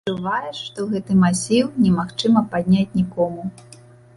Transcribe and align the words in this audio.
Адчуваеш, 0.03 0.61
што 0.69 0.85
гэты 0.93 1.17
масіў 1.25 1.69
немагчыма 1.83 2.43
падняць 2.55 2.89
нікому. 2.99 3.41